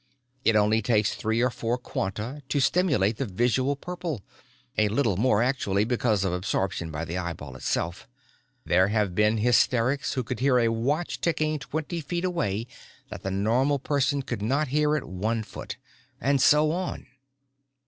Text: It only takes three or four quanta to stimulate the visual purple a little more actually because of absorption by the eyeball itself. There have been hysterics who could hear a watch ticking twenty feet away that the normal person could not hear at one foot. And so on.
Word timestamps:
It 0.43 0.55
only 0.55 0.81
takes 0.81 1.13
three 1.13 1.41
or 1.41 1.51
four 1.51 1.77
quanta 1.77 2.41
to 2.49 2.59
stimulate 2.59 3.17
the 3.17 3.25
visual 3.27 3.75
purple 3.75 4.23
a 4.75 4.87
little 4.87 5.15
more 5.15 5.43
actually 5.43 5.83
because 5.85 6.23
of 6.23 6.33
absorption 6.33 6.89
by 6.89 7.05
the 7.05 7.19
eyeball 7.19 7.55
itself. 7.55 8.07
There 8.65 8.87
have 8.87 9.13
been 9.13 9.37
hysterics 9.37 10.13
who 10.15 10.23
could 10.23 10.39
hear 10.39 10.57
a 10.57 10.69
watch 10.71 11.21
ticking 11.21 11.59
twenty 11.59 12.01
feet 12.01 12.25
away 12.25 12.65
that 13.11 13.21
the 13.21 13.29
normal 13.29 13.77
person 13.77 14.23
could 14.23 14.41
not 14.41 14.69
hear 14.69 14.97
at 14.97 15.03
one 15.03 15.43
foot. 15.43 15.77
And 16.19 16.41
so 16.41 16.71
on. 16.71 17.05